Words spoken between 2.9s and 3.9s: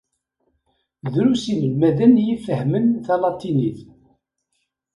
talatinit.